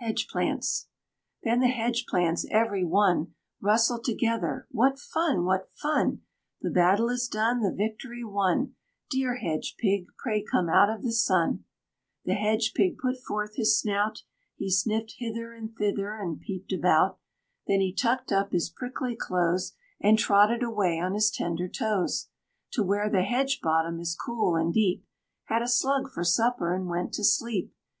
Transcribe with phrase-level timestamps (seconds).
[0.00, 0.88] HEDGE PLANTS.
[1.44, 5.44] Then the Hedge plants every one Rustled together, "What fun!
[5.44, 6.22] what fun!
[6.60, 8.74] The battle is done, The victory won.
[9.08, 11.62] Dear Hedge pig, pray come out of the Sun."
[12.24, 14.24] The Hedge pig put forth his snout,
[14.56, 17.20] He sniffed hither and thither and peeped about;
[17.68, 22.30] Then he tucked up his prickly clothes, And trotted away on his tender toes
[22.72, 25.06] To where the hedge bottom is cool and deep,
[25.44, 27.72] Had a slug for supper, and went to sleep.